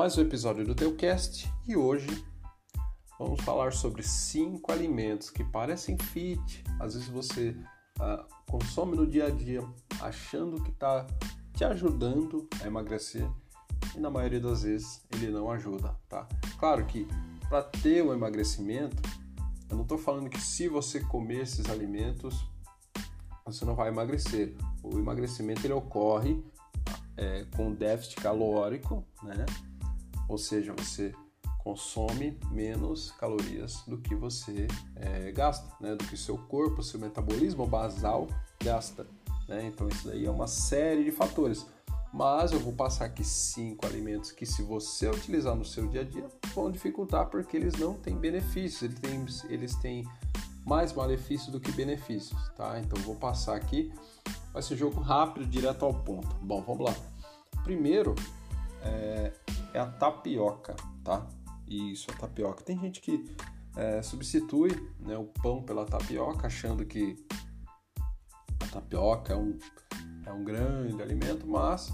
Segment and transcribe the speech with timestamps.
[0.00, 2.24] mais um episódio do Teucast e hoje
[3.18, 6.64] vamos falar sobre cinco alimentos que parecem fit.
[6.80, 7.50] Às vezes você
[7.98, 9.62] uh, consome no dia a dia
[10.00, 11.06] achando que está
[11.52, 13.28] te ajudando a emagrecer
[13.94, 16.26] e na maioria das vezes ele não ajuda, tá?
[16.58, 17.06] Claro que
[17.50, 19.02] para ter o um emagrecimento,
[19.68, 22.42] eu não estou falando que se você comer esses alimentos
[23.44, 24.56] você não vai emagrecer.
[24.82, 26.42] O emagrecimento ele ocorre
[27.18, 29.44] é, com déficit calórico, né?
[30.30, 31.12] Ou seja, você
[31.58, 35.96] consome menos calorias do que você é, gasta, né?
[35.96, 38.28] Do que seu corpo, seu metabolismo basal
[38.62, 39.04] gasta,
[39.48, 39.66] né?
[39.66, 41.66] Então isso daí é uma série de fatores.
[42.12, 46.04] Mas eu vou passar aqui cinco alimentos que, se você utilizar no seu dia a
[46.04, 50.08] dia, vão dificultar porque eles não têm benefícios, eles têm, eles têm
[50.64, 52.78] mais malefícios do que benefícios, tá?
[52.78, 53.92] Então vou passar aqui,
[54.52, 56.28] vai ser jogo rápido, direto ao ponto.
[56.36, 56.94] Bom, vamos lá.
[57.64, 58.14] Primeiro
[58.82, 59.32] é,
[59.72, 61.26] é a tapioca, tá?
[61.66, 62.62] Isso, a tapioca.
[62.62, 63.24] Tem gente que
[63.76, 67.16] é, substitui né, o pão pela tapioca, achando que
[68.60, 69.58] a tapioca é um,
[70.26, 71.92] é um grande alimento, mas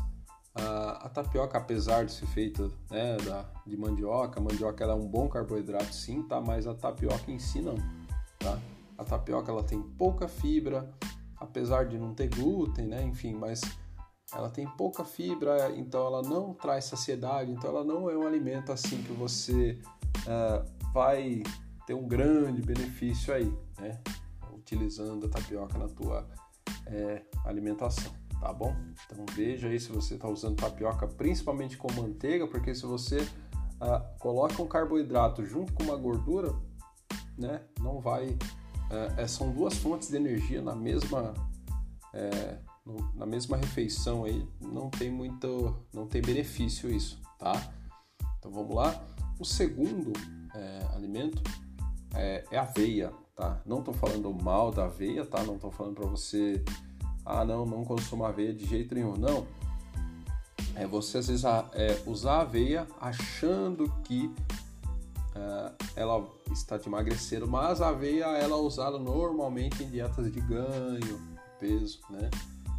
[0.55, 5.07] a, a tapioca, apesar de ser feita né, da, de mandioca, a mandioca é um
[5.07, 6.41] bom carboidrato sim, tá?
[6.41, 7.77] Mas a tapioca em si não,
[8.39, 8.59] tá?
[8.97, 10.91] A tapioca ela tem pouca fibra,
[11.37, 13.03] apesar de não ter glúten, né?
[13.03, 13.61] Enfim, mas
[14.33, 18.73] ela tem pouca fibra, então ela não traz saciedade, então ela não é um alimento
[18.73, 19.79] assim que você
[20.23, 21.43] uh, vai
[21.87, 24.01] ter um grande benefício aí, né?
[24.53, 26.27] Utilizando a tapioca na tua
[26.87, 28.75] é, alimentação, tá bom?
[29.05, 34.19] Então veja aí se você está usando tapioca principalmente com manteiga, porque se você uh,
[34.19, 36.53] coloca um carboidrato junto com uma gordura,
[37.39, 37.63] né?
[37.79, 38.31] Não vai.
[38.31, 41.33] Uh, são duas fontes de energia na mesma
[43.15, 47.73] na mesma refeição aí não tem muito, não tem benefício isso, tá?
[48.39, 49.05] Então vamos lá.
[49.39, 50.13] O segundo
[50.55, 51.43] é, alimento
[52.15, 53.61] é, é aveia, tá?
[53.67, 55.43] Não estou falando mal da aveia, tá?
[55.43, 56.65] Não estou falando para você,
[57.25, 59.47] ah não, não consuma aveia de jeito nenhum, não.
[60.77, 64.33] É você às vezes é, usar aveia achando que
[65.35, 70.41] é, ela está te emagrecendo, mas a aveia ela é usada normalmente em dietas de
[70.41, 71.21] ganho,
[71.59, 72.31] peso, né?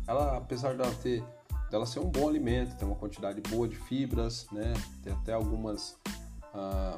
[0.08, 1.24] Ela, apesar dela ter
[1.70, 4.74] dela ser um bom alimento, ter uma quantidade boa de fibras, né?
[5.04, 5.98] Ter até algumas
[6.54, 6.98] ah,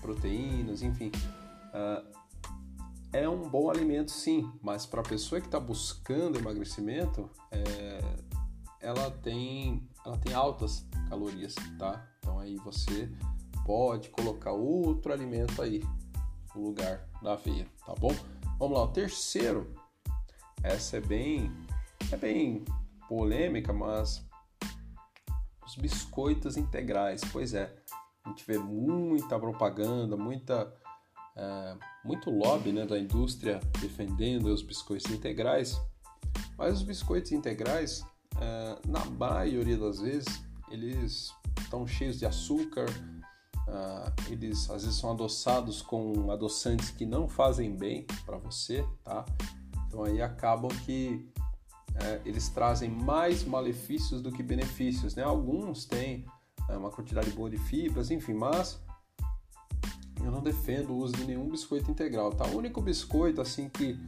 [0.00, 1.10] proteínas, enfim,
[1.72, 2.04] ah,
[3.12, 8.00] é um bom alimento sim, mas para a pessoa que está buscando emagrecimento, é,
[8.80, 12.06] ela tem ela tem altas calorias, tá?
[12.18, 13.10] Então aí você
[13.64, 15.82] pode colocar outro alimento aí
[16.54, 18.14] no lugar da aveia, tá bom?
[18.58, 19.74] Vamos lá, o terceiro,
[20.62, 21.52] essa é bem
[22.14, 22.64] é bem
[23.08, 24.24] polêmica, mas
[25.66, 27.74] os biscoitos integrais, pois é,
[28.24, 30.72] a gente vê muita propaganda, muita
[31.36, 35.80] é, muito lobby né, da indústria defendendo os biscoitos integrais,
[36.56, 38.06] mas os biscoitos integrais,
[38.40, 42.86] é, na maioria das vezes, eles estão cheios de açúcar,
[43.66, 49.24] é, eles às vezes são adoçados com adoçantes que não fazem bem para você, tá?
[49.88, 51.28] Então aí acabam que
[51.96, 55.14] é, eles trazem mais malefícios do que benefícios.
[55.14, 55.22] Né?
[55.22, 56.24] Alguns têm
[56.68, 58.80] é, uma quantidade boa de fibras, enfim, mas
[60.24, 62.30] eu não defendo o uso de nenhum biscoito integral.
[62.30, 62.46] Tá?
[62.46, 63.98] O único biscoito assim que,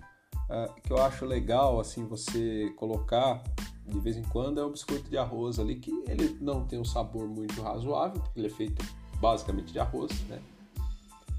[0.48, 3.42] é, que eu acho legal assim você colocar
[3.86, 6.84] de vez em quando é o biscoito de arroz ali, que ele não tem um
[6.84, 8.84] sabor muito razoável, porque ele é feito
[9.20, 10.40] basicamente de arroz, né?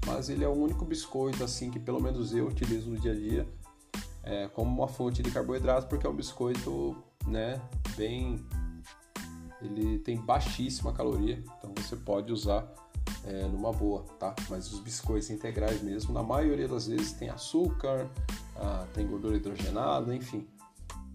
[0.06, 3.14] Mas ele é o único biscoito assim que pelo menos eu utilizo no dia a
[3.14, 3.46] dia
[4.28, 6.94] é, como uma fonte de carboidrato, porque é um biscoito,
[7.26, 7.60] né,
[7.96, 8.44] bem...
[9.60, 12.72] Ele tem baixíssima caloria, então você pode usar
[13.24, 14.32] é, numa boa, tá?
[14.48, 18.08] Mas os biscoitos integrais mesmo, na maioria das vezes tem açúcar,
[18.54, 20.46] ah, tem gordura hidrogenada, enfim.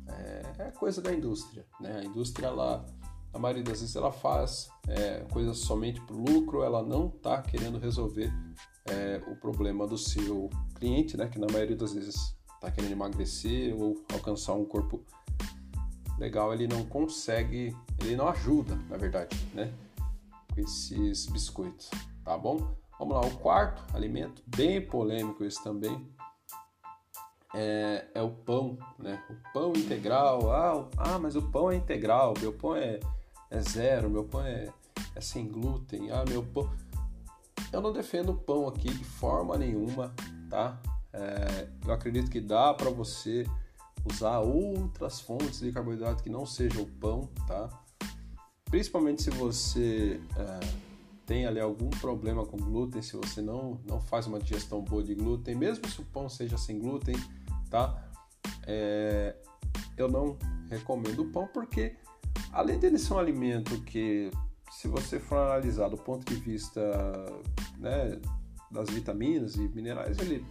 [0.07, 2.01] É, é, coisa da indústria, né?
[2.01, 2.85] A indústria, ela,
[3.31, 7.79] na maioria das vezes, ela faz é, coisas somente para lucro, ela não está querendo
[7.79, 8.29] resolver
[8.85, 11.29] é, o problema do seu cliente, né?
[11.29, 15.03] Que na maioria das vezes está querendo emagrecer ou alcançar um corpo
[16.17, 19.73] legal, ele não consegue, ele não ajuda, na verdade, né?
[20.53, 21.89] Com esses biscoitos,
[22.23, 22.73] tá bom?
[22.97, 26.07] Vamos lá, o quarto alimento, bem polêmico esse também,
[27.53, 29.21] é, é o pão, né?
[29.29, 32.99] O pão integral, ah, ah, mas o pão é integral, meu pão é,
[33.51, 34.71] é zero, meu pão é,
[35.15, 36.71] é sem glúten, ah, meu pão...
[37.73, 40.13] Eu não defendo o pão aqui de forma nenhuma,
[40.49, 40.79] tá?
[41.13, 43.45] É, eu acredito que dá para você
[44.05, 47.69] usar outras fontes de carboidrato que não seja o pão, tá?
[48.65, 50.59] Principalmente se você é,
[51.25, 55.13] tem ali algum problema com glúten, se você não, não faz uma digestão boa de
[55.13, 57.15] glúten, mesmo se o pão seja sem glúten,
[57.69, 58.03] tá?
[58.65, 59.35] É,
[59.95, 60.37] eu não
[60.69, 61.95] recomendo o pão porque,
[62.51, 64.31] além dele ser um alimento que,
[64.71, 66.81] se você for analisar do ponto de vista
[67.77, 68.19] né,
[68.71, 70.43] das vitaminas e minerais, ele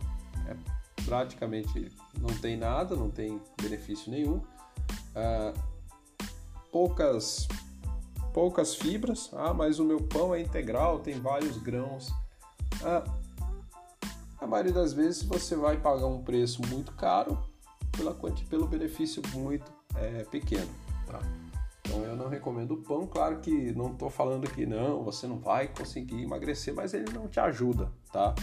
[0.49, 0.57] é,
[1.05, 1.91] praticamente
[2.21, 4.41] não tem nada, não tem benefício nenhum.
[5.15, 5.53] Ah,
[6.71, 7.47] poucas
[8.33, 12.13] poucas fibras, ah, mas o meu pão é integral, tem vários grãos.
[12.83, 13.05] Ah,
[14.41, 17.39] a maioria das vezes você vai pagar um preço muito caro
[17.93, 18.15] pela,
[18.49, 20.69] pelo benefício muito é, pequeno.
[21.07, 21.21] Tá?
[21.85, 25.39] Então eu não recomendo o pão, claro que não estou falando que não, você não
[25.39, 28.35] vai conseguir emagrecer, mas ele não te ajuda, tá?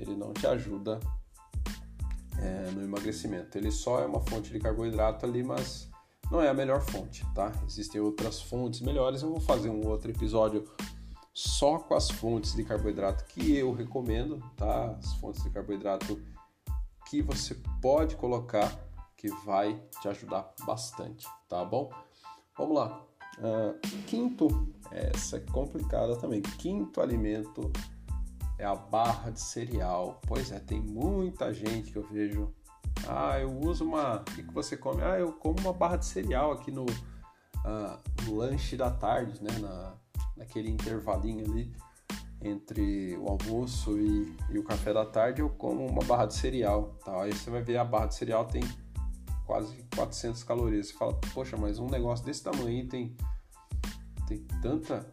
[0.00, 0.98] Ele não te ajuda
[2.38, 3.56] é, no emagrecimento.
[3.56, 5.88] Ele só é uma fonte de carboidrato ali, mas
[6.30, 7.52] não é a melhor fonte, tá?
[7.66, 9.22] Existem outras fontes melhores.
[9.22, 10.64] Eu vou fazer um outro episódio
[11.32, 14.96] só com as fontes de carboidrato que eu recomendo, tá?
[14.98, 16.20] As fontes de carboidrato
[17.08, 18.72] que você pode colocar
[19.16, 21.90] que vai te ajudar bastante, tá bom?
[22.56, 23.04] Vamos lá.
[23.38, 26.40] Uh, quinto, essa é complicada também.
[26.40, 27.70] Quinto alimento
[28.60, 30.20] é a barra de cereal.
[30.26, 32.52] Pois é, tem muita gente que eu vejo
[33.08, 34.16] ah, eu uso uma.
[34.16, 35.02] O que, que você come?
[35.02, 39.50] Ah, eu como uma barra de cereal aqui no, uh, no lanche da tarde, né?
[39.58, 39.94] Na,
[40.36, 41.72] naquele intervalinho ali
[42.42, 46.96] entre o almoço e, e, o café da tarde, eu como uma barra de cereal.
[47.04, 47.22] Tá?
[47.22, 48.62] Aí você vai ver a barra de cereal tem
[49.46, 50.88] quase 400 calorias.
[50.88, 53.14] Você fala, poxa, mas um negócio desse tamanho tem,
[54.26, 55.06] tem tanta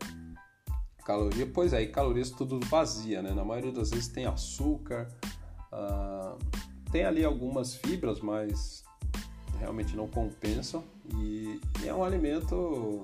[1.07, 1.47] caloria?
[1.47, 3.31] Pois é, calorias tudo vazia, né?
[3.31, 5.07] Na maioria das vezes tem açúcar.
[5.71, 6.37] Uh,
[6.91, 8.83] tem ali algumas fibras, mas
[9.57, 10.83] realmente não compensam
[11.15, 13.01] e é um alimento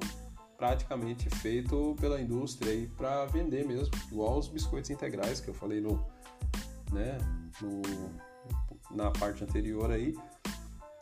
[0.58, 6.06] praticamente feito pela indústria para vender mesmo, igual os biscoitos integrais que eu falei no,
[6.92, 7.18] né,
[7.60, 7.82] no,
[8.96, 10.16] na parte anterior aí,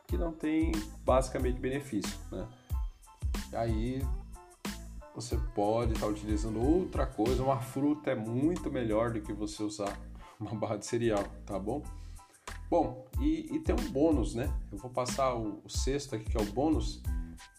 [0.07, 0.71] que não tem
[1.03, 2.47] basicamente benefício, né?
[3.53, 4.01] Aí
[5.13, 9.99] você pode estar utilizando outra coisa, uma fruta é muito melhor do que você usar
[10.39, 11.83] uma barra de cereal, tá bom?
[12.69, 14.51] Bom, e, e, tem um bônus, né?
[14.71, 17.01] Eu vou passar o, o, sexto aqui, que é o bônus,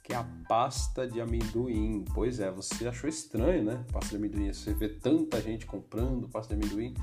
[0.02, 2.02] que é a pasta de amendoim.
[2.14, 3.84] Pois é, você achou estranho, né?
[3.93, 4.50] Pasta de amendoim.
[4.50, 6.94] Você vê tanta gente comprando pasta de amendoim,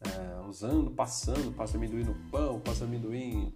[0.00, 3.54] é, usando, passando pasta de amendoim no pão, pasta de amendoim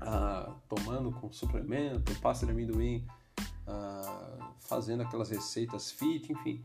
[0.00, 3.06] ah, tomando com suplemento, pasta de amendoim
[4.04, 6.64] ah, fazendo aquelas receitas fit, enfim.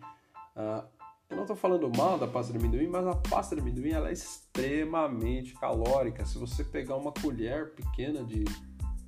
[0.55, 0.85] Ah,
[1.29, 4.09] eu não estou falando mal da pasta de amendoim, mas a pasta de amendoim ela
[4.09, 6.25] é extremamente calórica.
[6.25, 8.45] Se você pegar uma colher pequena de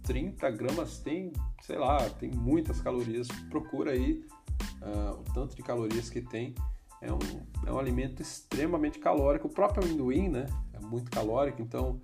[0.04, 1.33] 30 gramas, tem,
[1.63, 3.28] sei lá, tem muitas calorias.
[3.50, 4.24] Procura aí
[4.81, 6.54] uh, o tanto de calorias que tem.
[7.01, 7.19] É um,
[7.66, 9.48] é um alimento extremamente calórico.
[9.48, 12.00] O próprio amendoim, né, é muito calórico, então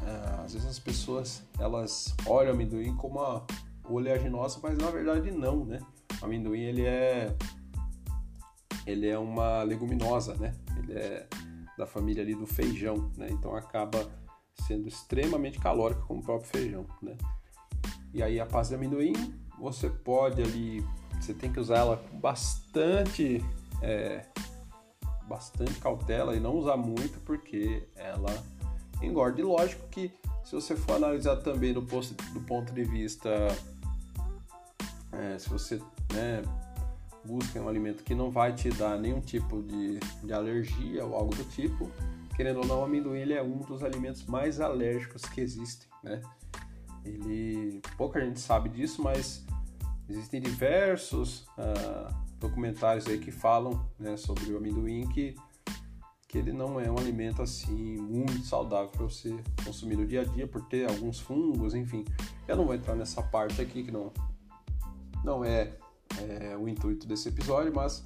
[0.00, 3.46] uh, às vezes as pessoas elas olham o amendoim como uma
[3.88, 5.78] oleaginosa, mas na verdade não, né?
[6.20, 7.34] O amendoim ele é
[8.86, 10.54] ele é uma leguminosa, né?
[10.78, 11.26] Ele é
[11.76, 13.28] da família ali do feijão, né?
[13.30, 14.08] Então acaba
[14.66, 17.16] sendo extremamente calórico como o próprio feijão, né?
[18.14, 19.12] E aí a pasta de amendoim,
[19.58, 20.84] você pode ali,
[21.20, 23.44] você tem que usar ela com bastante,
[23.82, 24.24] é,
[25.28, 28.32] bastante cautela e não usar muito porque ela
[29.02, 29.40] engorda.
[29.40, 30.10] E lógico que
[30.44, 33.30] se você for analisar também do, do ponto de vista,
[35.18, 35.80] é, se você
[36.12, 36.42] né,
[37.26, 41.34] busquem um alimento que não vai te dar nenhum tipo de, de alergia ou algo
[41.34, 41.90] do tipo.
[42.34, 46.20] Querendo ou não, o amendoim ele é um dos alimentos mais alérgicos que existem, né?
[47.04, 49.44] Ele, pouca gente sabe disso, mas
[50.08, 55.34] existem diversos uh, documentários aí que falam né, sobre o amendoim que,
[56.28, 60.24] que ele não é um alimento assim muito saudável para você consumir no dia a
[60.24, 62.04] dia por ter alguns fungos, enfim.
[62.46, 64.12] Eu não vou entrar nessa parte aqui que não,
[65.26, 65.76] não é
[66.20, 68.04] é, o intuito desse episódio, mas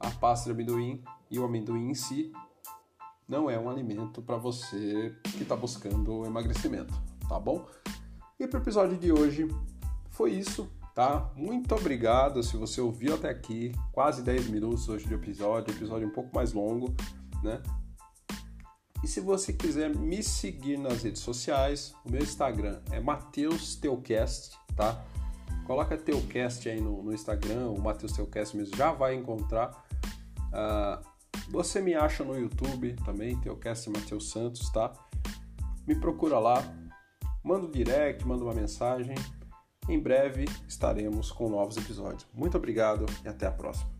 [0.00, 1.00] a pasta de amendoim
[1.30, 2.32] e o amendoim em si
[3.28, 6.92] não é um alimento para você que está buscando emagrecimento,
[7.28, 7.64] tá bom?
[8.40, 9.46] E para o episódio de hoje
[10.10, 11.30] foi isso, tá?
[11.36, 16.12] Muito obrigado se você ouviu até aqui, quase 10 minutos hoje de episódio, episódio um
[16.12, 16.92] pouco mais longo,
[17.40, 17.62] né?
[19.04, 24.58] E se você quiser me seguir nas redes sociais, o meu Instagram é Mateus Teucast,
[24.74, 25.04] tá?
[25.68, 29.84] Coloca Teucast aí no, no Instagram, o Matheus Teucast mesmo já vai encontrar.
[30.48, 31.06] Uh,
[31.50, 34.90] você me acha no YouTube também, Teucast Matheus Santos, tá?
[35.86, 36.64] Me procura lá,
[37.44, 39.14] manda um direct, manda uma mensagem.
[39.86, 42.26] Em breve estaremos com novos episódios.
[42.32, 43.97] Muito obrigado e até a próxima.